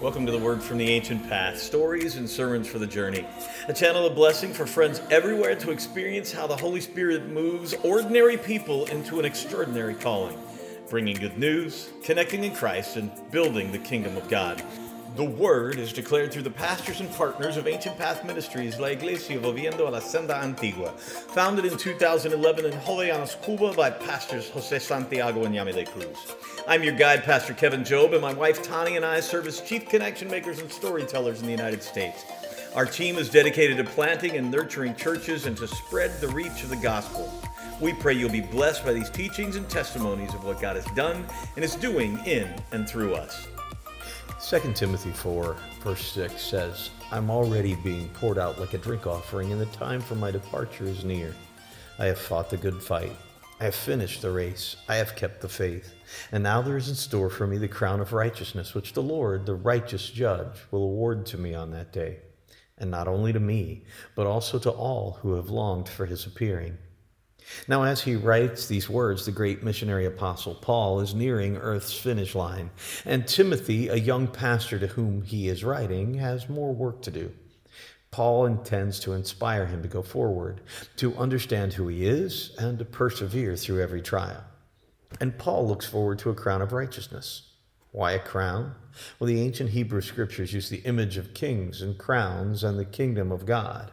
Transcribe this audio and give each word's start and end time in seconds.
Welcome 0.00 0.26
to 0.26 0.32
the 0.32 0.38
Word 0.38 0.62
from 0.62 0.78
the 0.78 0.90
Ancient 0.90 1.28
Path 1.28 1.58
Stories 1.58 2.16
and 2.16 2.28
Sermons 2.28 2.68
for 2.68 2.78
the 2.78 2.86
Journey. 2.86 3.24
A 3.68 3.72
channel 3.72 4.06
of 4.06 4.14
blessing 4.14 4.52
for 4.52 4.66
friends 4.66 5.00
everywhere 5.10 5.54
to 5.56 5.70
experience 5.70 6.32
how 6.32 6.46
the 6.46 6.56
Holy 6.56 6.80
Spirit 6.80 7.28
moves 7.28 7.74
ordinary 7.82 8.36
people 8.36 8.86
into 8.86 9.18
an 9.18 9.24
extraordinary 9.24 9.94
calling, 9.94 10.36
bringing 10.90 11.16
good 11.16 11.38
news, 11.38 11.90
connecting 12.02 12.44
in 12.44 12.54
Christ, 12.54 12.96
and 12.96 13.10
building 13.30 13.72
the 13.72 13.78
kingdom 13.78 14.16
of 14.16 14.28
God. 14.28 14.62
The 15.16 15.24
Word 15.24 15.78
is 15.78 15.92
declared 15.92 16.32
through 16.32 16.42
the 16.42 16.50
pastors 16.50 17.00
and 17.00 17.10
partners 17.12 17.56
of 17.56 17.68
Ancient 17.68 17.96
Path 17.96 18.24
Ministries, 18.24 18.80
La 18.80 18.88
Iglesia 18.88 19.38
Volviendo 19.38 19.86
a 19.86 19.90
la 19.90 20.00
Senda 20.00 20.36
Antigua, 20.36 20.90
founded 20.90 21.64
in 21.64 21.78
2011 21.78 22.64
in 22.66 22.72
Jovellanos, 22.72 23.40
Cuba 23.44 23.72
by 23.72 23.90
pastors 23.90 24.50
Jose 24.50 24.80
Santiago 24.80 25.44
and 25.44 25.54
Yamile 25.54 25.86
Cruz. 25.86 26.16
I'm 26.66 26.82
your 26.82 26.94
guide, 26.94 27.24
Pastor 27.24 27.52
Kevin 27.52 27.82
Jobe, 27.82 28.14
and 28.14 28.22
my 28.22 28.32
wife 28.32 28.62
Tani 28.62 28.96
and 28.96 29.04
I 29.04 29.20
serve 29.20 29.46
as 29.46 29.60
chief 29.60 29.86
connection 29.86 30.30
makers 30.30 30.60
and 30.60 30.72
storytellers 30.72 31.40
in 31.40 31.44
the 31.44 31.52
United 31.52 31.82
States. 31.82 32.24
Our 32.74 32.86
team 32.86 33.18
is 33.18 33.28
dedicated 33.28 33.76
to 33.76 33.84
planting 33.84 34.38
and 34.38 34.50
nurturing 34.50 34.96
churches 34.96 35.44
and 35.44 35.54
to 35.58 35.68
spread 35.68 36.18
the 36.22 36.28
reach 36.28 36.62
of 36.62 36.70
the 36.70 36.76
gospel. 36.76 37.30
We 37.82 37.92
pray 37.92 38.14
you'll 38.14 38.30
be 38.30 38.40
blessed 38.40 38.82
by 38.82 38.94
these 38.94 39.10
teachings 39.10 39.56
and 39.56 39.68
testimonies 39.68 40.32
of 40.32 40.42
what 40.42 40.58
God 40.58 40.76
has 40.76 40.86
done 40.96 41.26
and 41.56 41.62
is 41.62 41.74
doing 41.74 42.18
in 42.24 42.48
and 42.72 42.88
through 42.88 43.14
us. 43.14 43.46
2 44.48 44.72
Timothy 44.72 45.12
4, 45.12 45.56
verse 45.82 46.12
6 46.12 46.40
says, 46.40 46.88
I'm 47.10 47.30
already 47.30 47.74
being 47.74 48.08
poured 48.14 48.38
out 48.38 48.58
like 48.58 48.72
a 48.72 48.78
drink 48.78 49.06
offering, 49.06 49.52
and 49.52 49.60
the 49.60 49.66
time 49.66 50.00
for 50.00 50.14
my 50.14 50.30
departure 50.30 50.86
is 50.86 51.04
near. 51.04 51.34
I 51.98 52.06
have 52.06 52.18
fought 52.18 52.48
the 52.48 52.56
good 52.56 52.82
fight. 52.82 53.12
I 53.60 53.64
have 53.64 53.74
finished 53.74 54.20
the 54.20 54.30
race. 54.30 54.76
I 54.88 54.96
have 54.96 55.16
kept 55.16 55.40
the 55.40 55.48
faith. 55.48 55.94
And 56.32 56.42
now 56.42 56.60
there 56.60 56.76
is 56.76 56.88
in 56.88 56.94
store 56.94 57.30
for 57.30 57.46
me 57.46 57.56
the 57.56 57.68
crown 57.68 58.00
of 58.00 58.12
righteousness, 58.12 58.74
which 58.74 58.92
the 58.92 59.02
Lord, 59.02 59.46
the 59.46 59.54
righteous 59.54 60.10
judge, 60.10 60.58
will 60.70 60.82
award 60.82 61.24
to 61.26 61.38
me 61.38 61.54
on 61.54 61.70
that 61.70 61.92
day. 61.92 62.18
And 62.76 62.90
not 62.90 63.06
only 63.06 63.32
to 63.32 63.40
me, 63.40 63.84
but 64.16 64.26
also 64.26 64.58
to 64.58 64.70
all 64.70 65.18
who 65.22 65.34
have 65.34 65.50
longed 65.50 65.88
for 65.88 66.06
his 66.06 66.26
appearing. 66.26 66.76
Now, 67.68 67.84
as 67.84 68.02
he 68.02 68.16
writes 68.16 68.66
these 68.66 68.88
words, 68.88 69.24
the 69.24 69.32
great 69.32 69.62
missionary 69.62 70.06
apostle 70.06 70.54
Paul 70.54 71.00
is 71.00 71.14
nearing 71.14 71.56
Earth's 71.56 71.96
finish 71.96 72.34
line, 72.34 72.70
and 73.04 73.26
Timothy, 73.26 73.88
a 73.88 73.96
young 73.96 74.26
pastor 74.26 74.78
to 74.78 74.86
whom 74.86 75.22
he 75.22 75.48
is 75.48 75.62
writing, 75.62 76.14
has 76.14 76.48
more 76.48 76.74
work 76.74 77.02
to 77.02 77.10
do. 77.10 77.32
Paul 78.14 78.46
intends 78.46 79.00
to 79.00 79.12
inspire 79.12 79.66
him 79.66 79.82
to 79.82 79.88
go 79.88 80.00
forward, 80.00 80.60
to 80.98 81.16
understand 81.16 81.72
who 81.72 81.88
he 81.88 82.06
is, 82.06 82.54
and 82.60 82.78
to 82.78 82.84
persevere 82.84 83.56
through 83.56 83.82
every 83.82 84.02
trial. 84.02 84.44
And 85.20 85.36
Paul 85.36 85.66
looks 85.66 85.84
forward 85.84 86.20
to 86.20 86.30
a 86.30 86.34
crown 86.34 86.62
of 86.62 86.72
righteousness. 86.72 87.54
Why 87.90 88.12
a 88.12 88.20
crown? 88.20 88.76
Well, 89.18 89.26
the 89.26 89.42
ancient 89.42 89.70
Hebrew 89.70 90.00
scriptures 90.00 90.52
use 90.52 90.68
the 90.68 90.82
image 90.84 91.16
of 91.16 91.34
kings 91.34 91.82
and 91.82 91.98
crowns 91.98 92.62
and 92.62 92.78
the 92.78 92.84
kingdom 92.84 93.32
of 93.32 93.46
God. 93.46 93.90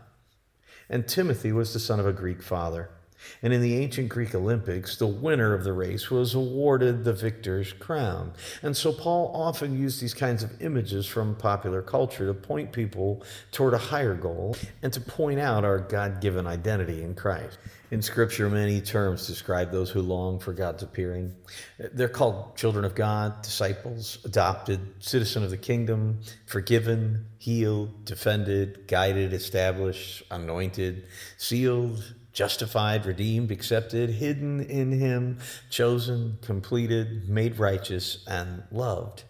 And 0.87 1.07
Timothy 1.07 1.51
was 1.51 1.73
the 1.73 1.79
son 1.79 1.99
of 1.99 2.05
a 2.05 2.13
Greek 2.13 2.43
father. 2.43 2.91
And 3.41 3.53
in 3.53 3.61
the 3.61 3.77
ancient 3.77 4.09
Greek 4.09 4.35
Olympics, 4.35 4.97
the 4.97 5.07
winner 5.07 5.53
of 5.53 5.63
the 5.63 5.73
race 5.73 6.09
was 6.09 6.35
awarded 6.35 7.03
the 7.03 7.13
victor's 7.13 7.73
crown. 7.73 8.33
And 8.61 8.75
so 8.75 8.91
Paul 8.93 9.31
often 9.33 9.77
used 9.77 10.01
these 10.01 10.13
kinds 10.13 10.43
of 10.43 10.61
images 10.61 11.07
from 11.07 11.35
popular 11.35 11.81
culture 11.81 12.27
to 12.27 12.33
point 12.33 12.71
people 12.71 13.23
toward 13.51 13.73
a 13.73 13.77
higher 13.77 14.15
goal 14.15 14.55
and 14.81 14.91
to 14.93 15.01
point 15.01 15.39
out 15.39 15.65
our 15.65 15.79
God 15.79 16.21
given 16.21 16.45
identity 16.47 17.01
in 17.03 17.15
Christ. 17.15 17.57
In 17.91 18.01
Scripture, 18.01 18.49
many 18.49 18.79
terms 18.79 19.27
describe 19.27 19.69
those 19.69 19.89
who 19.89 20.01
long 20.01 20.39
for 20.39 20.53
God's 20.53 20.81
appearing. 20.81 21.35
They're 21.77 22.07
called 22.07 22.55
children 22.55 22.85
of 22.85 22.95
God, 22.95 23.41
disciples, 23.41 24.19
adopted, 24.23 24.79
citizen 24.99 25.43
of 25.43 25.49
the 25.49 25.57
kingdom, 25.57 26.21
forgiven, 26.45 27.25
healed, 27.37 28.05
defended, 28.05 28.87
guided, 28.87 29.33
established, 29.33 30.23
anointed, 30.31 31.05
sealed, 31.37 32.13
justified, 32.33 33.05
redeemed, 33.05 33.51
accepted, 33.51 34.09
hidden 34.09 34.61
in 34.61 34.91
him, 34.91 35.39
chosen, 35.69 36.37
completed, 36.41 37.29
made 37.29 37.59
righteous, 37.59 38.23
and 38.27 38.63
loved. 38.71 39.23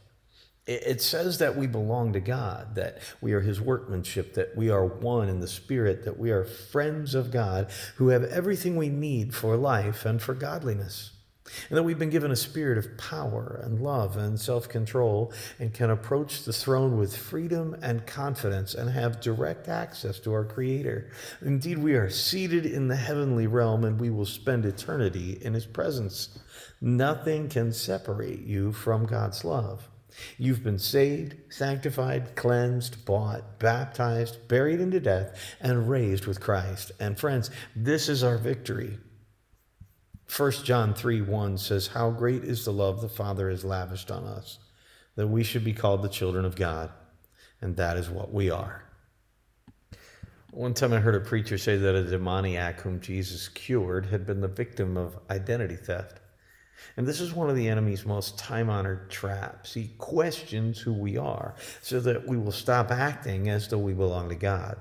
It 0.68 1.02
says 1.02 1.40
that 1.40 1.58
we 1.58 1.66
belong 1.68 2.14
to 2.14 2.20
God, 2.20 2.76
that 2.76 3.00
we 3.20 3.34
are 3.34 3.42
his 3.42 3.60
workmanship, 3.60 4.36
that 4.36 4.56
we 4.56 4.70
are 4.70 4.86
one 4.86 5.28
in 5.28 5.40
the 5.40 5.48
spirit, 5.48 6.06
that 6.06 6.20
we 6.20 6.32
are 6.32 6.46
friends 6.46 7.16
of 7.16 7.32
God 7.32 7.72
who 7.96 8.10
have 8.10 8.24
everything 8.26 8.76
we 8.76 8.90
need 8.90 9.34
for 9.34 9.58
life 9.58 10.06
and 10.06 10.22
for 10.22 10.36
godliness 10.36 11.12
and 11.70 11.78
that 11.78 11.84
we've 11.84 12.00
been 12.00 12.10
given 12.10 12.32
a 12.32 12.36
spirit 12.36 12.78
of 12.78 12.98
power 12.98 13.60
and 13.64 13.82
love 13.82 14.18
and 14.18 14.40
self 14.40 14.70
control 14.70 15.34
and 15.60 15.74
can 15.74 15.90
approach 15.90 16.44
the 16.44 16.54
throne 16.54 16.98
with 16.98 17.16
freedom 17.16 17.76
and 17.82 18.06
confidence 18.06 18.74
and 18.74 18.90
have 18.90 19.22
direct 19.22 19.68
access 19.68 20.20
to 20.20 20.34
our 20.34 20.46
Creator. 20.46 21.12
Indeed, 21.42 21.78
we 21.78 21.94
are 21.94 22.10
seated 22.10 22.66
in 22.66 22.88
the 22.88 22.96
heavenly 22.96 23.48
realm 23.48 23.84
and 23.84 24.00
we 24.00 24.10
will 24.10 24.26
spend 24.26 24.66
eternity 24.66 25.38
in 25.42 25.54
His 25.54 25.66
presence. 25.66 26.40
Nothing 26.80 27.50
can 27.50 27.72
separate 27.74 28.42
you 28.42 28.72
from 28.72 29.06
God's 29.06 29.44
love. 29.44 29.88
You've 30.38 30.64
been 30.64 30.80
saved, 30.80 31.36
sanctified, 31.50 32.36
cleansed, 32.36 33.06
bought, 33.06 33.60
baptized, 33.60 34.48
buried 34.48 34.82
into 34.82 35.00
death, 35.00 35.40
and 35.62 35.90
raised 35.90 36.26
with 36.26 36.42
Christ. 36.42 36.92
And 37.00 37.18
friends, 37.18 37.50
this 37.76 38.10
is 38.10 38.24
our 38.24 38.38
victory. 38.38 38.98
1 40.38 40.52
John 40.64 40.94
3 40.94 41.22
1 41.24 41.58
says, 41.58 41.88
How 41.88 42.10
great 42.10 42.46
is 42.46 42.64
the 42.64 42.72
love 42.72 43.02
the 43.02 43.10
Father 43.10 43.50
has 43.50 43.66
lavished 43.66 44.10
on 44.10 44.24
us, 44.24 44.60
that 45.16 45.28
we 45.28 45.44
should 45.44 45.66
be 45.66 45.74
called 45.74 46.02
the 46.02 46.10
children 46.10 46.46
of 46.46 46.56
God. 46.56 46.90
And 47.60 47.76
that 47.76 47.98
is 47.98 48.10
what 48.10 48.34
we 48.34 48.50
are. 48.50 48.82
One 50.52 50.74
time 50.74 50.94
I 50.94 51.00
heard 51.00 51.16
a 51.16 51.20
preacher 51.20 51.58
say 51.58 51.76
that 51.76 51.96
a 51.96 52.04
demoniac 52.04 52.80
whom 52.80 53.02
Jesus 53.02 53.50
cured 53.50 54.06
had 54.06 54.26
been 54.26 54.40
the 54.40 54.48
victim 54.48 54.96
of 54.96 55.20
identity 55.30 55.76
theft. 55.76 56.22
And 56.96 57.06
this 57.06 57.20
is 57.20 57.34
one 57.34 57.50
of 57.50 57.58
the 57.58 57.68
enemy's 57.68 58.06
most 58.06 58.38
time 58.38 58.70
honored 58.70 59.10
traps. 59.10 59.74
He 59.74 59.92
questions 59.98 60.80
who 60.80 60.94
we 60.94 61.18
are 61.18 61.56
so 61.82 62.00
that 62.00 62.26
we 62.26 62.38
will 62.38 62.54
stop 62.54 62.90
acting 62.90 63.50
as 63.50 63.68
though 63.68 63.80
we 63.80 63.94
belong 63.94 64.30
to 64.30 64.36
God. 64.36 64.78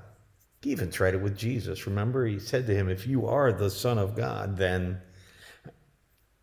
He 0.61 0.71
even 0.71 0.91
tried 0.91 1.13
it 1.13 1.21
with 1.21 1.37
Jesus. 1.37 1.87
Remember, 1.87 2.25
he 2.25 2.39
said 2.39 2.67
to 2.67 2.73
him, 2.73 2.87
If 2.87 3.05
you 3.05 3.27
are 3.27 3.51
the 3.51 3.69
Son 3.69 3.97
of 3.97 4.15
God, 4.15 4.55
then 4.57 5.01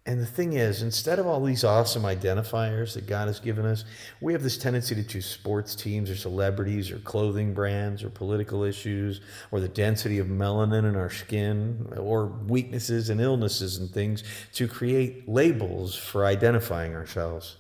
and 0.09 0.19
the 0.19 0.27
thing 0.27 0.55
is, 0.55 0.81
instead 0.81 1.19
of 1.19 1.27
all 1.27 1.45
these 1.45 1.65
awesome 1.65 2.05
identifiers 2.05 2.95
that 2.95 3.07
God 3.07 3.29
has 3.29 3.39
given 3.39 3.67
us, 3.67 3.85
we 4.23 4.33
have 4.33 4.43
this 4.43 4.57
tendency 4.57 4.95
to 4.95 5.05
choose 5.05 5.27
sports 5.27 5.75
teams 5.75 6.09
or 6.09 6.17
celebrities 6.17 6.91
or 6.91 6.99
clothing 7.01 7.53
brands 7.53 8.03
or 8.03 8.09
political 8.09 8.65
issues 8.65 9.21
or 9.51 9.61
the 9.61 9.69
density 9.69 10.19
of 10.19 10.29
melanin 10.29 10.89
in 10.89 10.97
our 10.97 11.11
skin 11.11 11.93
or 11.99 12.25
weaknesses 12.25 13.11
and 13.11 13.21
illnesses 13.21 13.77
and 13.77 13.91
things 13.91 14.25
to 14.55 14.67
create 14.67 15.29
labels 15.29 15.95
for 15.95 16.25
identifying 16.25 16.95
ourselves. 16.95 17.59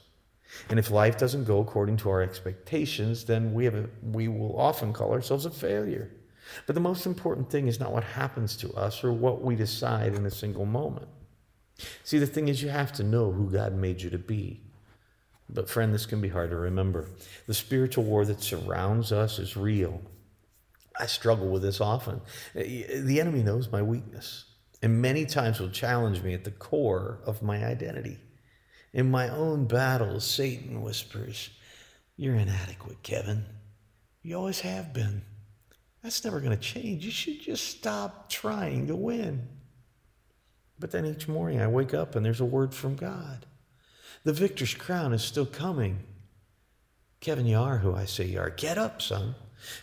And 0.71 0.79
if 0.79 0.91
life 0.91 1.19
doesn't 1.19 1.45
go 1.45 1.61
according 1.61 1.99
to 1.99 2.09
our 2.09 2.23
expectations, 2.23 3.27
then 3.27 3.53
we, 3.53 3.67
have 3.67 3.75
a, 3.75 3.91
we 4.03 4.29
will 4.29 4.59
often 4.59 4.95
call 4.95 5.13
ourselves 5.13 5.45
a 5.45 5.51
failure. 5.51 6.13
But 6.65 6.77
the 6.77 6.81
most 6.81 7.05
important 7.05 7.51
thing 7.51 7.69
is 7.69 7.79
not 7.79 7.93
what 7.93 8.05
happens 8.05 8.57
to 8.57 8.73
us 8.73 9.05
or 9.05 9.13
what 9.13 9.43
we 9.43 9.55
decide 9.55 10.15
in 10.15 10.25
a 10.25 10.31
single 10.31 10.65
moment. 10.65 11.09
See, 12.05 12.19
the 12.19 12.27
thing 12.27 12.49
is, 12.49 12.63
you 12.63 12.69
have 12.71 12.93
to 12.95 13.05
know 13.05 13.31
who 13.33 13.51
God 13.51 13.75
made 13.75 14.03
you 14.03 14.11
to 14.11 14.19
be. 14.19 14.63
But, 15.49 15.71
friend, 15.71 15.95
this 15.95 16.07
can 16.07 16.21
be 16.21 16.29
hard 16.29 16.51
to 16.51 16.57
remember. 16.57 17.09
The 17.47 17.55
spiritual 17.55 18.05
war 18.05 18.25
that 18.27 18.43
surrounds 18.43 19.13
us 19.13 19.39
is 19.39 19.57
real. 19.57 20.03
I 21.01 21.07
struggle 21.07 21.49
with 21.49 21.63
this 21.63 21.81
often. 21.81 22.21
The 22.55 23.21
enemy 23.21 23.43
knows 23.43 23.71
my 23.71 23.81
weakness, 23.81 24.45
and 24.83 25.01
many 25.01 25.25
times 25.25 25.61
will 25.61 25.71
challenge 25.71 26.23
me 26.23 26.35
at 26.35 26.45
the 26.45 26.51
core 26.51 27.21
of 27.25 27.43
my 27.43 27.65
identity. 27.65 28.19
In 28.93 29.11
my 29.11 29.29
own 29.29 29.67
battles, 29.67 30.27
Satan 30.27 30.83
whispers, 30.83 31.51
You're 32.17 32.35
inadequate, 32.35 33.03
Kevin. 33.05 33.45
You 34.23 34.37
always 34.37 34.61
have 34.61 34.93
been. 34.93 35.23
That's 36.03 36.25
never 36.25 36.41
going 36.41 36.57
to 36.57 36.63
change. 36.63 37.05
You 37.05 37.13
should 37.13 37.41
just 37.41 37.65
stop 37.69 38.29
trying 38.29 38.89
to 38.89 38.97
win. 38.97 39.49
But 40.79 40.91
then 40.91 41.07
each 41.07 41.29
morning 41.29 41.61
I 41.61 41.67
wake 41.67 41.95
up 41.95 42.15
and 42.15 42.25
there's 42.25 42.41
a 42.41 42.45
word 42.45 42.75
from 42.75 42.97
God. 42.97 43.47
The 44.25 44.33
victor's 44.33 44.75
crown 44.75 45.13
is 45.13 45.23
still 45.23 45.47
coming. 45.47 46.01
Kevin, 47.21 47.47
you 47.47 47.59
are 47.59 47.79
who 47.79 47.95
I 47.95 48.05
say 48.05 48.27
you 48.27 48.41
are. 48.41 48.51
Get 48.51 48.79
up, 48.79 49.03
son. 49.03 49.35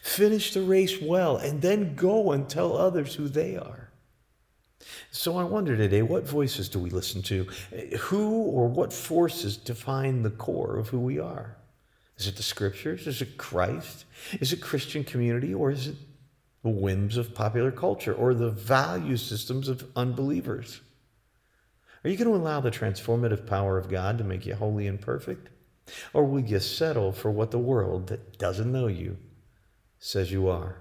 Finish 0.02 0.54
the 0.54 0.62
race 0.62 1.02
well 1.02 1.38
and 1.38 1.62
then 1.62 1.96
go 1.96 2.32
and 2.32 2.48
tell 2.48 2.78
others 2.78 3.16
who 3.16 3.28
they 3.28 3.58
are. 3.58 3.90
So 5.12 5.38
I 5.38 5.44
wonder 5.44 5.76
today 5.76 6.02
what 6.02 6.28
voices 6.28 6.70
do 6.70 6.80
we 6.80 6.90
listen 6.90 7.22
to? 7.24 7.46
Who 8.00 8.44
or 8.44 8.68
what 8.68 8.94
forces 8.94 9.58
define 9.58 10.22
the 10.22 10.30
core 10.30 10.78
of 10.78 10.90
who 10.90 11.00
we 11.00 11.20
are? 11.20 11.58
Is 12.18 12.28
it 12.28 12.38
the 12.38 12.44
scriptures? 12.44 13.08
Is 13.08 13.22
it 13.22 13.38
Christ? 13.38 14.06
Is 14.40 14.54
it 14.54 14.62
Christian 14.62 15.04
community? 15.04 15.54
Or 15.54 15.72
is 15.72 15.88
it 15.88 15.96
the 16.64 16.70
whims 16.70 17.18
of 17.18 17.36
popular 17.36 17.72
culture 17.72 18.14
or 18.14 18.34
the 18.34 18.50
value 18.50 19.18
systems 19.18 19.68
of 19.68 19.86
unbelievers? 19.96 20.82
Are 22.06 22.08
you 22.08 22.18
going 22.18 22.30
to 22.30 22.36
allow 22.36 22.60
the 22.60 22.70
transformative 22.70 23.48
power 23.48 23.80
of 23.80 23.90
God 23.90 24.20
to 24.20 24.24
make 24.24 24.46
you 24.46 24.54
holy 24.54 24.86
and 24.86 25.02
perfect? 25.02 25.50
Or 26.14 26.24
will 26.24 26.40
you 26.40 26.60
settle 26.60 27.12
for 27.12 27.32
what 27.32 27.50
the 27.50 27.58
world 27.58 28.08
that 28.08 28.38
doesn't 28.38 28.72
know 28.72 28.86
you 28.86 29.18
says 29.98 30.32
you 30.32 30.48
are? 30.48 30.78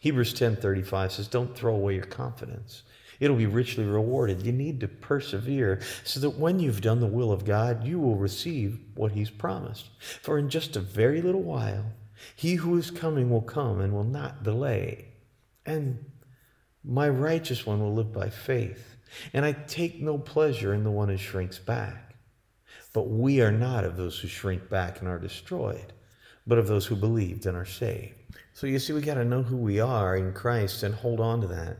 Hebrews 0.00 0.34
10:35 0.34 1.12
says, 1.12 1.28
"Don't 1.28 1.56
throw 1.56 1.76
away 1.76 1.94
your 1.94 2.06
confidence. 2.06 2.82
It'll 3.20 3.36
be 3.36 3.46
richly 3.46 3.84
rewarded. 3.84 4.44
You 4.44 4.50
need 4.50 4.80
to 4.80 4.88
persevere 4.88 5.80
so 6.02 6.18
that 6.18 6.30
when 6.30 6.58
you've 6.58 6.80
done 6.80 6.98
the 6.98 7.06
will 7.06 7.30
of 7.30 7.44
God, 7.44 7.84
you 7.84 8.00
will 8.00 8.16
receive 8.16 8.80
what 8.96 9.12
he's 9.12 9.30
promised. 9.30 9.90
For 10.22 10.38
in 10.38 10.48
just 10.48 10.74
a 10.74 10.80
very 10.80 11.22
little 11.22 11.44
while, 11.44 11.92
he 12.34 12.56
who 12.56 12.76
is 12.76 12.90
coming 12.90 13.30
will 13.30 13.42
come 13.42 13.80
and 13.80 13.92
will 13.92 14.02
not 14.02 14.42
delay. 14.42 15.12
And 15.64 16.10
my 16.82 17.08
righteous 17.08 17.64
one 17.64 17.80
will 17.80 17.94
live 17.94 18.12
by 18.12 18.28
faith. 18.28 18.91
And 19.32 19.44
I 19.44 19.52
take 19.52 20.00
no 20.00 20.18
pleasure 20.18 20.74
in 20.74 20.84
the 20.84 20.90
one 20.90 21.08
who 21.08 21.16
shrinks 21.16 21.58
back. 21.58 22.14
But 22.92 23.08
we 23.08 23.40
are 23.40 23.52
not 23.52 23.84
of 23.84 23.96
those 23.96 24.18
who 24.18 24.28
shrink 24.28 24.68
back 24.68 25.00
and 25.00 25.08
are 25.08 25.18
destroyed, 25.18 25.92
but 26.46 26.58
of 26.58 26.66
those 26.66 26.86
who 26.86 26.96
believed 26.96 27.46
and 27.46 27.56
are 27.56 27.64
saved. 27.64 28.14
So 28.52 28.66
you 28.66 28.78
see, 28.78 28.92
we 28.92 29.00
got 29.00 29.14
to 29.14 29.24
know 29.24 29.42
who 29.42 29.56
we 29.56 29.80
are 29.80 30.16
in 30.16 30.32
Christ 30.32 30.82
and 30.82 30.94
hold 30.94 31.20
on 31.20 31.40
to 31.40 31.46
that. 31.48 31.78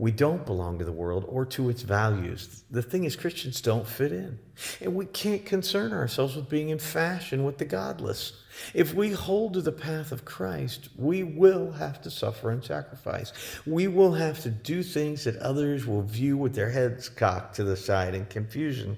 We 0.00 0.12
don't 0.12 0.46
belong 0.46 0.78
to 0.78 0.84
the 0.86 0.92
world 0.92 1.26
or 1.28 1.44
to 1.44 1.68
its 1.68 1.82
values. 1.82 2.64
The 2.70 2.80
thing 2.80 3.04
is, 3.04 3.16
Christians 3.16 3.60
don't 3.60 3.86
fit 3.86 4.12
in. 4.12 4.38
And 4.80 4.94
we 4.94 5.04
can't 5.04 5.44
concern 5.44 5.92
ourselves 5.92 6.36
with 6.36 6.48
being 6.48 6.70
in 6.70 6.78
fashion 6.78 7.44
with 7.44 7.58
the 7.58 7.66
godless. 7.66 8.32
If 8.72 8.94
we 8.94 9.10
hold 9.10 9.52
to 9.52 9.60
the 9.60 9.72
path 9.72 10.10
of 10.10 10.24
Christ, 10.24 10.88
we 10.96 11.22
will 11.22 11.72
have 11.72 12.00
to 12.00 12.10
suffer 12.10 12.50
and 12.50 12.64
sacrifice. 12.64 13.34
We 13.66 13.88
will 13.88 14.14
have 14.14 14.40
to 14.40 14.48
do 14.48 14.82
things 14.82 15.24
that 15.24 15.36
others 15.36 15.84
will 15.84 16.00
view 16.00 16.38
with 16.38 16.54
their 16.54 16.70
heads 16.70 17.10
cocked 17.10 17.56
to 17.56 17.64
the 17.64 17.76
side 17.76 18.14
in 18.14 18.24
confusion. 18.24 18.96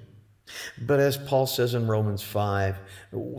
But 0.77 1.01
as 1.01 1.17
Paul 1.17 1.47
says 1.47 1.73
in 1.73 1.85
Romans 1.85 2.21
5, 2.21 2.77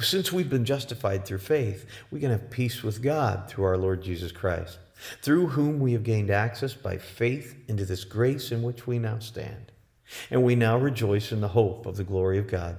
since 0.01 0.31
we've 0.31 0.51
been 0.51 0.67
justified 0.67 1.25
through 1.25 1.39
faith, 1.39 1.87
we 2.11 2.21
can 2.21 2.31
have 2.31 2.51
peace 2.51 2.83
with 2.83 3.03
God 3.03 3.49
through 3.49 3.65
our 3.65 3.79
Lord 3.79 4.03
Jesus 4.03 4.33
Christ, 4.33 4.79
through 5.23 5.49
whom 5.49 5.81
we 5.81 5.93
have 5.93 6.05
gained 6.05 6.31
access 6.31 6.75
by 6.75 6.99
faith 6.99 7.57
into 7.69 7.85
this 7.85 8.05
grace 8.05 8.53
in 8.53 8.63
which 8.63 8.87
we 8.87 8.99
now 8.99 9.19
stand. 9.19 9.73
And 10.31 10.43
we 10.43 10.55
now 10.55 10.79
rejoice 10.79 11.33
in 11.33 11.41
the 11.41 11.49
hope 11.49 11.87
of 11.87 11.97
the 11.97 12.05
glory 12.05 12.39
of 12.39 12.47
God. 12.47 12.79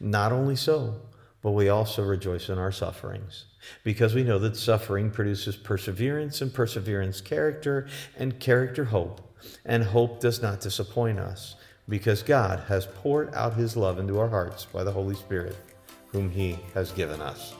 Not 0.00 0.32
only 0.32 0.56
so, 0.56 1.00
but 1.42 1.52
we 1.52 1.68
also 1.68 2.04
rejoice 2.04 2.48
in 2.48 2.58
our 2.58 2.72
sufferings, 2.72 3.46
because 3.82 4.14
we 4.14 4.22
know 4.22 4.38
that 4.38 4.56
suffering 4.56 5.10
produces 5.10 5.56
perseverance, 5.56 6.40
and 6.40 6.54
perseverance, 6.54 7.20
character, 7.20 7.88
and 8.16 8.38
character, 8.38 8.84
hope. 8.84 9.20
And 9.64 9.82
hope 9.82 10.20
does 10.20 10.40
not 10.40 10.60
disappoint 10.60 11.18
us 11.18 11.56
because 11.88 12.22
God 12.22 12.60
has 12.68 12.86
poured 12.86 13.34
out 13.34 13.54
his 13.54 13.76
love 13.76 13.98
into 13.98 14.20
our 14.20 14.28
hearts 14.28 14.66
by 14.66 14.84
the 14.84 14.92
Holy 14.92 15.16
Spirit, 15.16 15.56
whom 16.12 16.30
he 16.30 16.58
has 16.74 16.92
given 16.92 17.20
us. 17.20 17.54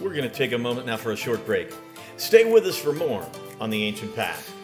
We're 0.00 0.14
going 0.14 0.28
to 0.28 0.34
take 0.34 0.52
a 0.52 0.58
moment 0.58 0.86
now 0.86 0.96
for 0.96 1.12
a 1.12 1.16
short 1.16 1.44
break. 1.44 1.72
Stay 2.16 2.50
with 2.50 2.64
us 2.64 2.78
for 2.78 2.92
more 2.92 3.28
on 3.60 3.70
the 3.70 3.82
Ancient 3.82 4.14
Path. 4.14 4.54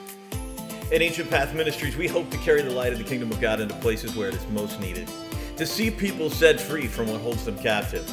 At 0.93 1.03
Ancient 1.03 1.29
Path 1.29 1.53
Ministries, 1.53 1.97
we 1.97 2.07
hope 2.07 2.31
to 2.31 2.37
carry 2.39 2.63
the 2.63 2.71
light 2.71 2.93
of 2.93 2.99
the 2.99 3.05
kingdom 3.05 3.33
of 3.33 3.41
God 3.41 3.59
into 3.61 3.75
places 3.77 4.15
where 4.15 4.29
it 4.29 4.35
is 4.35 4.47
most 4.49 4.79
needed, 4.81 5.11
to 5.57 5.67
see 5.67 5.91
people 5.91 6.31
set 6.31 6.61
free 6.61 6.87
from 6.87 7.09
what 7.09 7.21
holds 7.21 7.45
them 7.45 7.59
captive. 7.59 8.09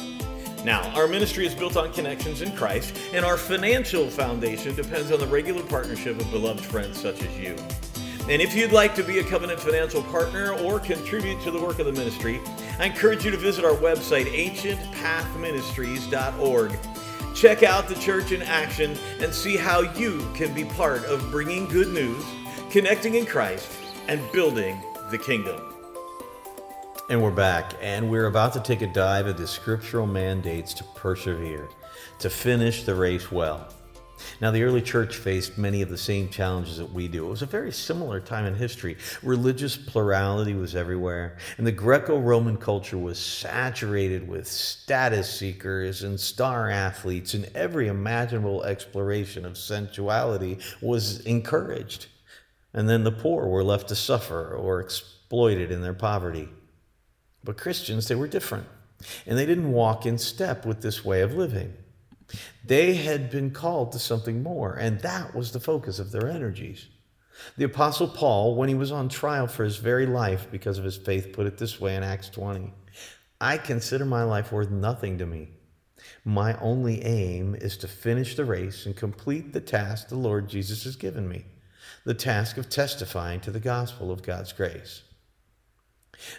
Now, 0.64 0.90
our 0.96 1.06
ministry 1.06 1.46
is 1.46 1.54
built 1.54 1.76
on 1.76 1.92
connections 1.92 2.42
in 2.42 2.50
Christ, 2.56 2.98
and 3.12 3.24
our 3.24 3.36
financial 3.36 4.10
foundation 4.10 4.74
depends 4.74 5.12
on 5.12 5.20
the 5.20 5.28
regular 5.28 5.62
partnership 5.62 6.20
of 6.20 6.28
beloved 6.32 6.64
friends 6.64 7.00
such 7.00 7.22
as 7.22 7.38
you. 7.38 7.54
And 8.28 8.42
if 8.42 8.56
you'd 8.56 8.72
like 8.72 8.96
to 8.96 9.04
be 9.04 9.20
a 9.20 9.24
covenant 9.24 9.60
financial 9.60 10.02
partner 10.02 10.52
or 10.52 10.80
contribute 10.80 11.40
to 11.42 11.52
the 11.52 11.60
work 11.60 11.78
of 11.78 11.86
the 11.86 11.92
ministry, 11.92 12.40
I 12.80 12.86
encourage 12.86 13.24
you 13.24 13.30
to 13.30 13.36
visit 13.36 13.64
our 13.64 13.74
website, 13.74 14.26
ancientpathministries.org. 14.26 16.97
Check 17.38 17.62
out 17.62 17.86
the 17.86 17.94
church 17.94 18.32
in 18.32 18.42
action 18.42 18.98
and 19.20 19.32
see 19.32 19.56
how 19.56 19.82
you 19.82 20.28
can 20.34 20.52
be 20.54 20.64
part 20.64 21.04
of 21.04 21.30
bringing 21.30 21.66
good 21.66 21.86
news, 21.86 22.24
connecting 22.68 23.14
in 23.14 23.26
Christ, 23.26 23.70
and 24.08 24.20
building 24.32 24.82
the 25.12 25.18
kingdom. 25.18 25.60
And 27.08 27.22
we're 27.22 27.30
back, 27.30 27.74
and 27.80 28.10
we're 28.10 28.26
about 28.26 28.54
to 28.54 28.60
take 28.60 28.82
a 28.82 28.88
dive 28.88 29.28
into 29.28 29.46
scriptural 29.46 30.04
mandates 30.04 30.74
to 30.74 30.84
persevere, 30.96 31.68
to 32.18 32.28
finish 32.28 32.82
the 32.82 32.96
race 32.96 33.30
well. 33.30 33.68
Now, 34.40 34.50
the 34.50 34.62
early 34.62 34.82
church 34.82 35.16
faced 35.16 35.58
many 35.58 35.82
of 35.82 35.88
the 35.88 35.98
same 35.98 36.28
challenges 36.28 36.78
that 36.78 36.92
we 36.92 37.08
do. 37.08 37.26
It 37.26 37.30
was 37.30 37.42
a 37.42 37.46
very 37.46 37.72
similar 37.72 38.20
time 38.20 38.46
in 38.46 38.54
history. 38.54 38.96
Religious 39.22 39.76
plurality 39.76 40.54
was 40.54 40.74
everywhere, 40.74 41.36
and 41.56 41.66
the 41.66 41.72
Greco 41.72 42.18
Roman 42.18 42.56
culture 42.56 42.98
was 42.98 43.18
saturated 43.18 44.28
with 44.28 44.46
status 44.46 45.32
seekers 45.32 46.02
and 46.02 46.18
star 46.18 46.70
athletes, 46.70 47.34
and 47.34 47.50
every 47.54 47.88
imaginable 47.88 48.64
exploration 48.64 49.44
of 49.44 49.58
sensuality 49.58 50.58
was 50.80 51.20
encouraged. 51.20 52.06
And 52.72 52.88
then 52.88 53.04
the 53.04 53.12
poor 53.12 53.46
were 53.46 53.64
left 53.64 53.88
to 53.88 53.96
suffer 53.96 54.54
or 54.54 54.80
exploited 54.80 55.70
in 55.70 55.82
their 55.82 55.94
poverty. 55.94 56.48
But 57.42 57.56
Christians, 57.56 58.08
they 58.08 58.14
were 58.14 58.28
different, 58.28 58.66
and 59.26 59.38
they 59.38 59.46
didn't 59.46 59.72
walk 59.72 60.06
in 60.06 60.18
step 60.18 60.66
with 60.66 60.82
this 60.82 61.04
way 61.04 61.22
of 61.22 61.34
living. 61.34 61.74
They 62.68 62.94
had 62.94 63.30
been 63.30 63.50
called 63.50 63.92
to 63.92 63.98
something 63.98 64.42
more, 64.42 64.74
and 64.74 65.00
that 65.00 65.34
was 65.34 65.52
the 65.52 65.60
focus 65.60 65.98
of 65.98 66.12
their 66.12 66.28
energies. 66.28 66.86
The 67.56 67.64
Apostle 67.64 68.08
Paul, 68.08 68.56
when 68.56 68.68
he 68.68 68.74
was 68.74 68.92
on 68.92 69.08
trial 69.08 69.46
for 69.46 69.64
his 69.64 69.78
very 69.78 70.04
life 70.04 70.48
because 70.50 70.76
of 70.76 70.84
his 70.84 70.98
faith, 70.98 71.32
put 71.32 71.46
it 71.46 71.56
this 71.56 71.80
way 71.80 71.96
in 71.96 72.02
Acts 72.02 72.28
20 72.28 72.72
I 73.40 73.56
consider 73.56 74.04
my 74.04 74.22
life 74.24 74.52
worth 74.52 74.70
nothing 74.70 75.16
to 75.18 75.26
me. 75.26 75.48
My 76.24 76.58
only 76.60 77.02
aim 77.04 77.54
is 77.54 77.76
to 77.78 77.88
finish 77.88 78.36
the 78.36 78.44
race 78.44 78.84
and 78.84 78.96
complete 78.96 79.52
the 79.52 79.60
task 79.60 80.08
the 80.08 80.16
Lord 80.16 80.48
Jesus 80.48 80.84
has 80.84 80.96
given 80.96 81.28
me 81.28 81.44
the 82.04 82.14
task 82.14 82.56
of 82.56 82.68
testifying 82.68 83.40
to 83.40 83.50
the 83.50 83.60
gospel 83.60 84.10
of 84.10 84.22
God's 84.22 84.52
grace. 84.52 85.02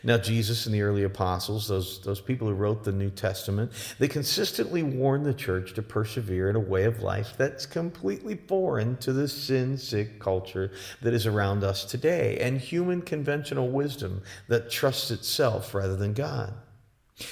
Now, 0.03 0.17
Jesus 0.17 0.65
and 0.65 0.75
the 0.75 0.81
early 0.81 1.03
apostles, 1.03 1.67
those, 1.67 2.01
those 2.01 2.21
people 2.21 2.47
who 2.47 2.53
wrote 2.53 2.83
the 2.83 2.91
New 2.91 3.09
Testament, 3.09 3.71
they 3.97 4.07
consistently 4.07 4.83
warned 4.83 5.25
the 5.25 5.33
church 5.33 5.73
to 5.73 5.81
persevere 5.81 6.49
in 6.49 6.55
a 6.55 6.59
way 6.59 6.83
of 6.83 7.01
life 7.01 7.33
that's 7.37 7.65
completely 7.65 8.35
foreign 8.35 8.97
to 8.97 9.13
the 9.13 9.27
sin 9.27 9.77
sick 9.77 10.19
culture 10.19 10.71
that 11.01 11.13
is 11.13 11.25
around 11.25 11.63
us 11.63 11.85
today 11.85 12.37
and 12.39 12.59
human 12.59 13.01
conventional 13.01 13.69
wisdom 13.69 14.21
that 14.47 14.69
trusts 14.69 15.11
itself 15.11 15.73
rather 15.73 15.95
than 15.95 16.13
God. 16.13 16.53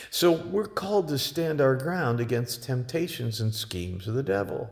So 0.09 0.31
we're 0.31 0.67
called 0.67 1.07
to 1.09 1.17
stand 1.17 1.61
our 1.61 1.75
ground 1.75 2.19
against 2.19 2.63
temptations 2.63 3.39
and 3.39 3.53
schemes 3.53 4.07
of 4.07 4.15
the 4.15 4.23
devil, 4.23 4.69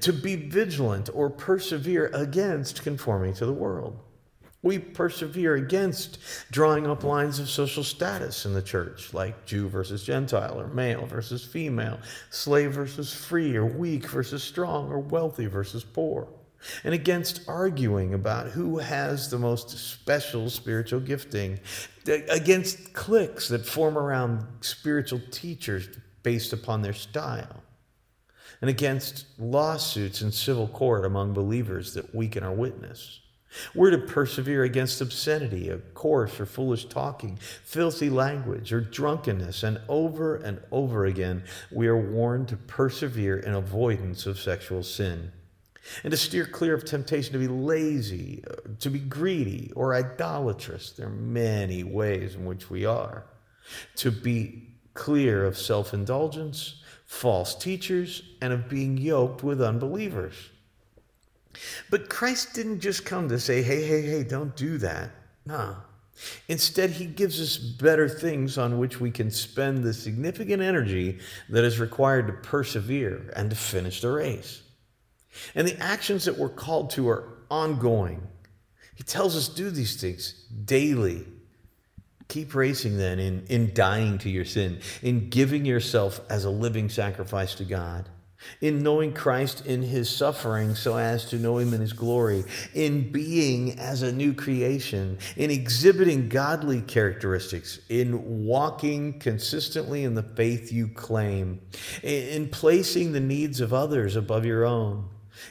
to 0.00 0.12
be 0.12 0.36
vigilant 0.36 1.10
or 1.12 1.28
persevere 1.28 2.10
against 2.14 2.82
conforming 2.82 3.34
to 3.34 3.46
the 3.46 3.52
world. 3.52 3.98
We 4.62 4.80
persevere 4.80 5.54
against 5.54 6.18
drawing 6.50 6.86
up 6.88 7.04
lines 7.04 7.38
of 7.38 7.48
social 7.48 7.84
status 7.84 8.44
in 8.44 8.54
the 8.54 8.62
church, 8.62 9.14
like 9.14 9.46
Jew 9.46 9.68
versus 9.68 10.02
Gentile, 10.02 10.60
or 10.60 10.66
male 10.66 11.06
versus 11.06 11.44
female, 11.44 12.00
slave 12.30 12.72
versus 12.72 13.14
free, 13.14 13.56
or 13.56 13.64
weak 13.66 14.06
versus 14.06 14.42
strong, 14.42 14.90
or 14.90 14.98
wealthy 14.98 15.46
versus 15.46 15.84
poor, 15.84 16.26
and 16.82 16.92
against 16.92 17.42
arguing 17.46 18.14
about 18.14 18.48
who 18.48 18.78
has 18.78 19.30
the 19.30 19.38
most 19.38 19.70
special 19.70 20.50
spiritual 20.50 20.98
gifting, 20.98 21.60
against 22.28 22.92
cliques 22.94 23.48
that 23.48 23.64
form 23.64 23.96
around 23.96 24.44
spiritual 24.60 25.20
teachers 25.30 25.88
based 26.24 26.52
upon 26.52 26.82
their 26.82 26.92
style, 26.92 27.62
and 28.60 28.68
against 28.68 29.24
lawsuits 29.38 30.20
in 30.20 30.32
civil 30.32 30.66
court 30.66 31.04
among 31.04 31.32
believers 31.32 31.94
that 31.94 32.12
weaken 32.12 32.42
our 32.42 32.52
witness. 32.52 33.20
We're 33.74 33.90
to 33.90 33.98
persevere 33.98 34.64
against 34.64 35.00
obscenity, 35.00 35.70
a 35.70 35.78
coarse 35.78 36.38
or 36.38 36.46
foolish 36.46 36.84
talking, 36.86 37.38
filthy 37.64 38.10
language, 38.10 38.72
or 38.72 38.80
drunkenness, 38.80 39.62
and 39.62 39.80
over 39.88 40.36
and 40.36 40.60
over 40.70 41.06
again 41.06 41.44
we 41.70 41.86
are 41.88 41.96
warned 41.96 42.48
to 42.48 42.56
persevere 42.56 43.38
in 43.38 43.54
avoidance 43.54 44.26
of 44.26 44.38
sexual 44.38 44.82
sin 44.82 45.32
and 46.04 46.10
to 46.10 46.16
steer 46.16 46.44
clear 46.44 46.74
of 46.74 46.84
temptation 46.84 47.32
to 47.32 47.38
be 47.38 47.48
lazy, 47.48 48.44
uh, 48.48 48.54
to 48.80 48.90
be 48.90 48.98
greedy, 48.98 49.72
or 49.74 49.94
idolatrous. 49.94 50.92
There 50.92 51.06
are 51.06 51.10
many 51.10 51.84
ways 51.84 52.34
in 52.34 52.44
which 52.44 52.70
we 52.70 52.84
are. 52.84 53.24
To 53.96 54.10
be 54.10 54.68
clear 54.94 55.44
of 55.44 55.58
self 55.58 55.94
indulgence, 55.94 56.82
false 57.06 57.54
teachers, 57.54 58.22
and 58.40 58.52
of 58.52 58.68
being 58.68 58.96
yoked 58.96 59.42
with 59.42 59.60
unbelievers. 59.60 60.34
But 61.90 62.08
Christ 62.08 62.54
didn't 62.54 62.80
just 62.80 63.04
come 63.04 63.28
to 63.28 63.38
say, 63.38 63.62
hey, 63.62 63.82
hey, 63.84 64.02
hey, 64.02 64.22
don't 64.22 64.54
do 64.56 64.78
that. 64.78 65.10
No. 65.46 65.76
Instead, 66.48 66.90
he 66.90 67.06
gives 67.06 67.40
us 67.40 67.56
better 67.56 68.08
things 68.08 68.58
on 68.58 68.78
which 68.78 69.00
we 69.00 69.10
can 69.10 69.30
spend 69.30 69.84
the 69.84 69.94
significant 69.94 70.62
energy 70.62 71.18
that 71.48 71.64
is 71.64 71.78
required 71.78 72.26
to 72.26 72.32
persevere 72.32 73.32
and 73.36 73.50
to 73.50 73.56
finish 73.56 74.00
the 74.00 74.10
race. 74.10 74.62
And 75.54 75.66
the 75.66 75.78
actions 75.78 76.24
that 76.24 76.36
we're 76.36 76.48
called 76.48 76.90
to 76.90 77.08
are 77.08 77.28
ongoing. 77.50 78.26
He 78.96 79.04
tells 79.04 79.36
us 79.36 79.48
do 79.48 79.70
these 79.70 80.00
things 80.00 80.32
daily. 80.64 81.24
Keep 82.26 82.54
racing 82.54 82.98
then 82.98 83.18
in, 83.18 83.46
in 83.46 83.72
dying 83.72 84.18
to 84.18 84.28
your 84.28 84.44
sin, 84.44 84.80
in 85.02 85.30
giving 85.30 85.64
yourself 85.64 86.20
as 86.28 86.44
a 86.44 86.50
living 86.50 86.88
sacrifice 86.88 87.54
to 87.54 87.64
God, 87.64 88.08
in 88.60 88.82
knowing 88.82 89.12
Christ 89.12 89.66
in 89.66 89.82
his 89.82 90.08
suffering 90.08 90.74
so 90.74 90.96
as 90.96 91.24
to 91.26 91.36
know 91.36 91.58
him 91.58 91.74
in 91.74 91.80
his 91.80 91.92
glory, 91.92 92.44
in 92.74 93.10
being 93.10 93.78
as 93.78 94.02
a 94.02 94.12
new 94.12 94.34
creation, 94.34 95.18
in 95.36 95.50
exhibiting 95.50 96.28
godly 96.28 96.80
characteristics, 96.82 97.80
in 97.88 98.44
walking 98.44 99.18
consistently 99.18 100.04
in 100.04 100.14
the 100.14 100.22
faith 100.22 100.72
you 100.72 100.88
claim, 100.88 101.60
in 102.02 102.48
placing 102.48 103.12
the 103.12 103.20
needs 103.20 103.60
of 103.60 103.74
others 103.74 104.16
above 104.16 104.44
your 104.44 104.64
own, 104.64 105.08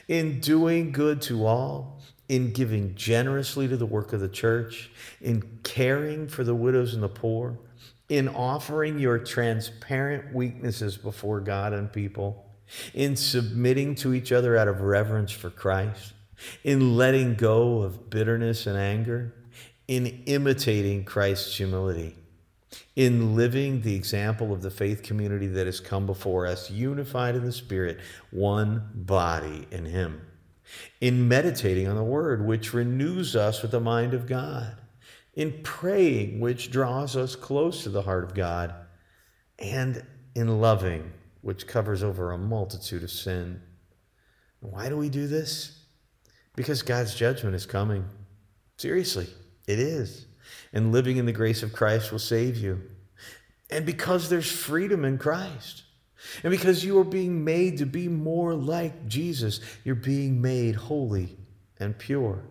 in 0.08 0.40
doing 0.40 0.92
good 0.92 1.20
to 1.22 1.46
all 1.46 1.98
in 2.28 2.52
giving 2.52 2.94
generously 2.94 3.66
to 3.66 3.76
the 3.76 3.86
work 3.86 4.12
of 4.12 4.20
the 4.20 4.28
church, 4.28 4.90
in 5.20 5.42
caring 5.62 6.28
for 6.28 6.44
the 6.44 6.54
widows 6.54 6.94
and 6.94 7.02
the 7.02 7.08
poor, 7.08 7.58
in 8.08 8.28
offering 8.28 8.98
your 8.98 9.18
transparent 9.18 10.34
weaknesses 10.34 10.96
before 10.96 11.40
God 11.40 11.72
and 11.72 11.92
people, 11.92 12.47
in 12.94 13.16
submitting 13.16 13.94
to 13.96 14.14
each 14.14 14.32
other 14.32 14.56
out 14.56 14.68
of 14.68 14.80
reverence 14.80 15.32
for 15.32 15.50
Christ, 15.50 16.12
in 16.64 16.96
letting 16.96 17.34
go 17.34 17.82
of 17.82 18.10
bitterness 18.10 18.66
and 18.66 18.78
anger, 18.78 19.34
in 19.86 20.06
imitating 20.26 21.04
Christ's 21.04 21.56
humility, 21.56 22.16
in 22.94 23.34
living 23.34 23.82
the 23.82 23.94
example 23.94 24.52
of 24.52 24.62
the 24.62 24.70
faith 24.70 25.02
community 25.02 25.46
that 25.46 25.66
has 25.66 25.80
come 25.80 26.06
before 26.06 26.46
us, 26.46 26.70
unified 26.70 27.34
in 27.34 27.44
the 27.44 27.52
Spirit, 27.52 27.98
one 28.30 28.90
body 28.94 29.66
in 29.70 29.86
Him 29.86 30.22
in 31.00 31.28
meditating 31.28 31.88
on 31.88 31.96
the 31.96 32.04
Word, 32.04 32.44
which 32.44 32.74
renews 32.74 33.36
us 33.36 33.62
with 33.62 33.70
the 33.70 33.80
mind 33.80 34.14
of 34.14 34.26
God, 34.26 34.76
in 35.34 35.60
praying, 35.62 36.40
which 36.40 36.70
draws 36.70 37.16
us 37.16 37.36
close 37.36 37.82
to 37.82 37.88
the 37.88 38.02
heart 38.02 38.24
of 38.24 38.34
God, 38.34 38.74
and 39.58 40.04
in 40.34 40.60
loving, 40.60 41.12
which 41.40 41.66
covers 41.66 42.02
over 42.02 42.32
a 42.32 42.38
multitude 42.38 43.02
of 43.02 43.10
sin. 43.10 43.60
Why 44.60 44.88
do 44.88 44.96
we 44.96 45.08
do 45.08 45.26
this? 45.26 45.84
Because 46.56 46.82
God's 46.82 47.14
judgment 47.14 47.54
is 47.54 47.66
coming. 47.66 48.04
Seriously, 48.76 49.28
it 49.66 49.78
is. 49.78 50.26
And 50.72 50.92
living 50.92 51.16
in 51.16 51.26
the 51.26 51.32
grace 51.32 51.62
of 51.62 51.72
Christ 51.72 52.10
will 52.10 52.18
save 52.18 52.56
you. 52.56 52.82
And 53.70 53.86
because 53.86 54.28
there's 54.28 54.50
freedom 54.50 55.04
in 55.04 55.18
Christ. 55.18 55.84
And 56.42 56.50
because 56.50 56.84
you 56.84 56.98
are 56.98 57.04
being 57.04 57.44
made 57.44 57.78
to 57.78 57.86
be 57.86 58.08
more 58.08 58.54
like 58.54 59.06
Jesus, 59.06 59.60
you're 59.84 59.94
being 59.94 60.40
made 60.40 60.74
holy 60.74 61.36
and 61.78 61.96
pure. 61.96 62.42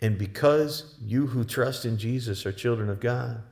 And 0.00 0.18
because 0.18 0.94
you 1.00 1.26
who 1.26 1.44
trust 1.44 1.84
in 1.84 1.98
Jesus 1.98 2.46
are 2.46 2.52
children 2.52 2.88
of 2.88 3.00
God, 3.00 3.42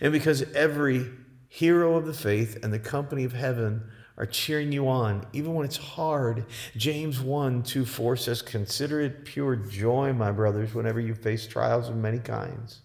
and 0.00 0.12
because 0.12 0.42
every 0.54 1.10
hero 1.48 1.96
of 1.96 2.06
the 2.06 2.14
faith 2.14 2.58
and 2.62 2.72
the 2.72 2.78
company 2.78 3.24
of 3.24 3.32
heaven 3.32 3.82
are 4.18 4.26
cheering 4.26 4.72
you 4.72 4.88
on, 4.88 5.26
even 5.32 5.54
when 5.54 5.66
it's 5.66 5.76
hard. 5.76 6.46
James 6.76 7.20
1 7.20 7.62
2 7.62 7.84
4 7.84 8.16
says, 8.16 8.42
Consider 8.42 9.00
it 9.00 9.24
pure 9.24 9.56
joy, 9.56 10.12
my 10.12 10.32
brothers, 10.32 10.74
whenever 10.74 11.00
you 11.00 11.14
face 11.14 11.46
trials 11.46 11.88
of 11.88 11.96
many 11.96 12.18
kinds 12.18 12.80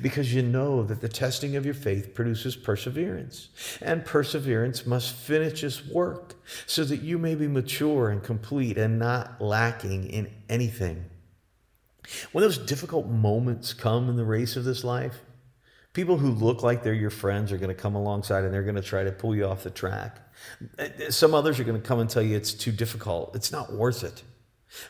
because 0.00 0.32
you 0.34 0.42
know 0.42 0.82
that 0.82 1.00
the 1.00 1.08
testing 1.08 1.56
of 1.56 1.64
your 1.64 1.74
faith 1.74 2.14
produces 2.14 2.56
perseverance, 2.56 3.48
and 3.80 4.04
perseverance 4.04 4.86
must 4.86 5.14
finish 5.14 5.62
its 5.62 5.86
work 5.86 6.34
so 6.66 6.84
that 6.84 7.02
you 7.02 7.18
may 7.18 7.34
be 7.34 7.48
mature 7.48 8.10
and 8.10 8.22
complete 8.22 8.78
and 8.78 8.98
not 8.98 9.40
lacking 9.40 10.08
in 10.08 10.32
anything. 10.48 11.04
When 12.32 12.42
those 12.42 12.58
difficult 12.58 13.08
moments 13.08 13.72
come 13.72 14.08
in 14.08 14.16
the 14.16 14.24
race 14.24 14.56
of 14.56 14.64
this 14.64 14.84
life, 14.84 15.20
people 15.96 16.18
who 16.18 16.30
look 16.30 16.62
like 16.62 16.82
they're 16.82 16.92
your 16.92 17.08
friends 17.08 17.50
are 17.50 17.56
going 17.56 17.74
to 17.74 17.82
come 17.82 17.94
alongside 17.94 18.44
and 18.44 18.52
they're 18.52 18.62
going 18.62 18.76
to 18.76 18.82
try 18.82 19.02
to 19.02 19.10
pull 19.10 19.34
you 19.34 19.46
off 19.46 19.62
the 19.62 19.70
track. 19.70 20.18
Eh, 20.78 21.08
some 21.08 21.34
others 21.34 21.58
are 21.58 21.64
going 21.64 21.80
to 21.80 21.88
come 21.88 22.00
and 22.00 22.10
tell 22.10 22.22
you 22.22 22.36
it's 22.36 22.52
too 22.52 22.70
difficult, 22.70 23.34
it's 23.34 23.50
not 23.50 23.72
worth 23.72 24.04
it. 24.04 24.22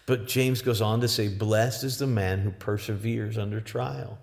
But 0.06 0.26
James 0.26 0.62
goes 0.62 0.80
on 0.80 1.00
to 1.02 1.08
say, 1.08 1.28
Blessed 1.28 1.84
is 1.84 1.98
the 1.98 2.08
man 2.08 2.40
who 2.40 2.50
perseveres 2.50 3.38
under 3.38 3.60
trial. 3.60 4.18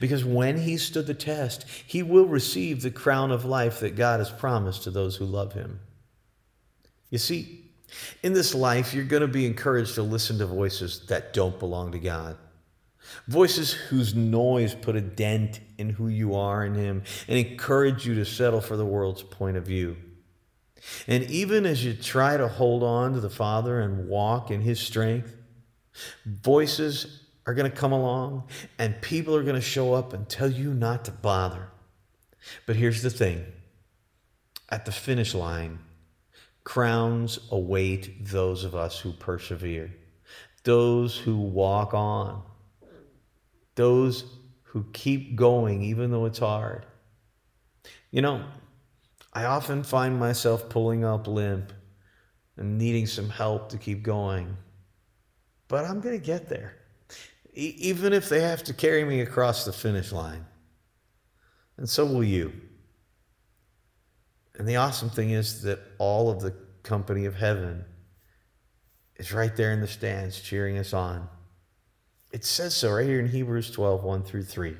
Because 0.00 0.24
when 0.24 0.58
he 0.58 0.76
stood 0.76 1.06
the 1.06 1.14
test, 1.14 1.66
he 1.86 2.02
will 2.02 2.26
receive 2.26 2.82
the 2.82 2.90
crown 2.90 3.30
of 3.30 3.44
life 3.44 3.78
that 3.78 3.94
God 3.94 4.18
has 4.18 4.30
promised 4.30 4.82
to 4.84 4.90
those 4.90 5.14
who 5.14 5.24
love 5.24 5.52
him. 5.52 5.78
You 7.10 7.18
see, 7.18 7.70
in 8.24 8.32
this 8.32 8.56
life, 8.56 8.92
you're 8.92 9.04
going 9.04 9.20
to 9.20 9.28
be 9.28 9.46
encouraged 9.46 9.94
to 9.94 10.02
listen 10.02 10.38
to 10.38 10.46
voices 10.46 11.06
that 11.06 11.32
don't 11.32 11.60
belong 11.60 11.92
to 11.92 11.98
God. 12.00 12.36
Voices 13.28 13.72
whose 13.72 14.14
noise 14.14 14.74
put 14.74 14.96
a 14.96 15.00
dent 15.00 15.60
in 15.78 15.90
who 15.90 16.08
you 16.08 16.34
are 16.34 16.64
in 16.64 16.74
Him 16.74 17.02
and 17.28 17.38
encourage 17.38 18.06
you 18.06 18.14
to 18.14 18.24
settle 18.24 18.60
for 18.60 18.76
the 18.76 18.86
world's 18.86 19.22
point 19.22 19.56
of 19.56 19.66
view. 19.66 19.96
And 21.06 21.24
even 21.24 21.66
as 21.66 21.84
you 21.84 21.94
try 21.94 22.36
to 22.36 22.48
hold 22.48 22.82
on 22.82 23.14
to 23.14 23.20
the 23.20 23.30
Father 23.30 23.80
and 23.80 24.08
walk 24.08 24.50
in 24.50 24.60
His 24.60 24.80
strength, 24.80 25.36
voices 26.26 27.22
are 27.46 27.54
going 27.54 27.70
to 27.70 27.76
come 27.76 27.92
along 27.92 28.44
and 28.78 29.00
people 29.02 29.36
are 29.36 29.42
going 29.42 29.54
to 29.54 29.60
show 29.60 29.94
up 29.94 30.12
and 30.12 30.28
tell 30.28 30.50
you 30.50 30.72
not 30.72 31.04
to 31.06 31.10
bother. 31.10 31.68
But 32.66 32.76
here's 32.76 33.02
the 33.02 33.10
thing 33.10 33.44
at 34.68 34.86
the 34.86 34.92
finish 34.92 35.34
line, 35.34 35.78
crowns 36.64 37.38
await 37.50 38.26
those 38.26 38.64
of 38.64 38.74
us 38.74 38.98
who 38.98 39.12
persevere, 39.12 39.94
those 40.64 41.16
who 41.16 41.36
walk 41.36 41.94
on, 41.94 42.42
those 43.74 44.24
who 44.62 44.84
keep 44.92 45.36
going 45.36 45.82
even 45.82 46.10
though 46.10 46.24
it's 46.24 46.38
hard. 46.38 46.86
You 48.10 48.22
know, 48.22 48.44
I 49.32 49.44
often 49.44 49.82
find 49.82 50.18
myself 50.18 50.68
pulling 50.68 51.04
up 51.04 51.26
limp 51.26 51.72
and 52.56 52.78
needing 52.78 53.06
some 53.06 53.30
help 53.30 53.68
to 53.70 53.78
keep 53.78 54.02
going. 54.02 54.56
But 55.68 55.84
I'm 55.84 56.00
going 56.00 56.18
to 56.18 56.24
get 56.24 56.48
there 56.48 56.76
even 57.54 58.12
if 58.12 58.28
they 58.28 58.40
have 58.40 58.64
to 58.64 58.74
carry 58.74 59.04
me 59.04 59.20
across 59.20 59.64
the 59.64 59.72
finish 59.72 60.12
line. 60.12 60.44
And 61.76 61.88
so 61.88 62.04
will 62.04 62.24
you. 62.24 62.52
And 64.56 64.68
the 64.68 64.76
awesome 64.76 65.10
thing 65.10 65.30
is 65.30 65.62
that 65.62 65.80
all 65.98 66.30
of 66.30 66.40
the 66.40 66.54
company 66.82 67.24
of 67.24 67.34
heaven 67.34 67.84
is 69.16 69.32
right 69.32 69.54
there 69.56 69.72
in 69.72 69.80
the 69.80 69.86
stands 69.86 70.40
cheering 70.40 70.78
us 70.78 70.92
on. 70.92 71.28
It 72.34 72.44
says 72.44 72.74
so 72.74 72.90
right 72.90 73.06
here 73.06 73.20
in 73.20 73.28
Hebrews 73.28 73.70
12 73.70 74.02
1 74.02 74.24
through 74.24 74.42
3. 74.42 74.76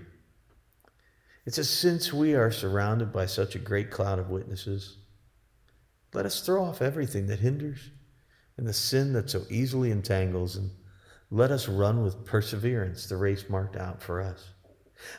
It 1.46 1.54
says, 1.54 1.70
Since 1.70 2.12
we 2.12 2.34
are 2.34 2.50
surrounded 2.50 3.12
by 3.12 3.26
such 3.26 3.54
a 3.54 3.61
great 3.61 3.92
cloud 3.92 4.18
of 4.18 4.28
witnesses, 4.28 4.96
let 6.12 6.26
us 6.26 6.40
throw 6.40 6.64
off 6.64 6.82
everything 6.82 7.28
that 7.28 7.38
hinders 7.38 7.90
and 8.56 8.66
the 8.66 8.73
sin 8.73 9.12
that 9.12 9.30
so 9.30 9.44
easily 9.50 9.92
entangles 9.92 10.56
and 10.56 10.73
let 11.30 11.52
us 11.52 11.68
run 11.68 12.02
with 12.02 12.25
perseverance 12.25 13.06
the 13.06 13.16
race 13.16 13.49
marked 13.49 13.76
out 13.76 14.02
for 14.02 14.20
us. 14.20 14.49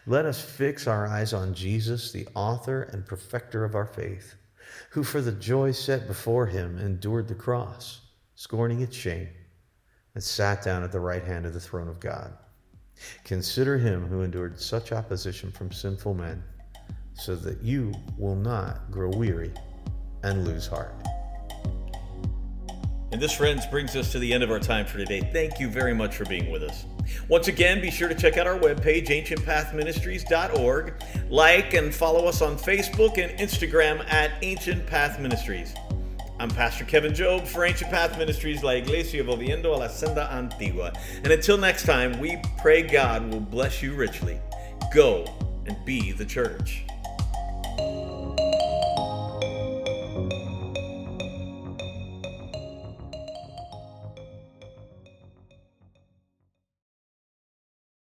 Let 0.05 0.25
us 0.25 0.41
fix 0.41 0.87
our 0.87 1.07
eyes 1.07 1.31
on 1.31 1.53
Jesus, 1.53 2.11
the 2.11 2.27
author 2.35 2.81
and 2.81 3.05
perfecter 3.05 3.63
of 3.63 3.75
our 3.75 3.87
faith, 3.87 4.35
who 4.89 5.05
for 5.05 5.21
the 5.21 5.31
joy 5.31 5.71
set 5.71 6.05
before 6.05 6.47
him 6.47 6.79
endured 6.79 7.29
the 7.29 7.33
cross, 7.33 8.01
scorning 8.35 8.81
its 8.81 8.97
shame, 8.97 9.29
and 10.15 10.23
sat 10.23 10.63
down 10.63 10.83
at 10.83 10.91
the 10.91 10.99
right 10.99 11.23
hand 11.23 11.45
of 11.45 11.53
the 11.53 11.59
throne 11.59 11.87
of 11.87 11.99
God. 11.99 12.33
Consider 13.23 13.77
him 13.77 14.07
who 14.07 14.21
endured 14.21 14.59
such 14.59 14.91
opposition 14.91 15.51
from 15.51 15.71
sinful 15.71 16.13
men, 16.13 16.41
so 17.13 17.35
that 17.35 17.61
you 17.61 17.93
will 18.17 18.35
not 18.35 18.89
grow 18.89 19.09
weary 19.09 19.51
and 20.23 20.45
lose 20.45 20.65
heart. 20.65 20.95
And 23.11 23.21
this, 23.21 23.33
friends, 23.33 23.65
brings 23.67 23.95
us 23.95 24.11
to 24.11 24.19
the 24.19 24.33
end 24.33 24.43
of 24.43 24.51
our 24.51 24.59
time 24.59 24.85
for 24.85 24.97
today. 24.97 25.21
Thank 25.31 25.59
you 25.59 25.69
very 25.69 25.93
much 25.93 26.15
for 26.15 26.25
being 26.25 26.51
with 26.51 26.63
us. 26.63 26.85
Once 27.29 27.47
again, 27.47 27.79
be 27.79 27.91
sure 27.91 28.09
to 28.09 28.15
check 28.15 28.37
out 28.37 28.47
our 28.47 28.59
webpage, 28.59 29.07
ancientpathministries.org. 29.07 30.93
Like 31.29 31.73
and 31.73 31.93
follow 31.93 32.25
us 32.25 32.41
on 32.41 32.57
Facebook 32.57 33.17
and 33.17 33.37
Instagram 33.39 34.05
at 34.11 34.31
Ancient 34.41 34.85
Path 34.85 35.19
Ministries. 35.19 35.73
I'm 36.37 36.49
Pastor 36.49 36.83
Kevin 36.83 37.13
Jobe 37.13 37.47
for 37.47 37.63
Ancient 37.63 37.89
Path 37.89 38.17
Ministries, 38.17 38.61
La 38.61 38.71
Iglesia 38.71 39.23
Volviendo 39.23 39.73
a 39.73 39.77
la 39.77 39.87
Senda 39.87 40.29
Antigua. 40.33 40.91
And 41.23 41.31
until 41.31 41.57
next 41.57 41.85
time, 41.85 42.19
we 42.19 42.37
pray 42.57 42.81
God 42.81 43.31
will 43.31 43.39
bless 43.39 43.81
you 43.81 43.93
richly. 43.93 44.37
Go 44.93 45.25
and 45.65 45.77
be 45.85 46.11
the 46.11 46.25
church. 46.25 46.83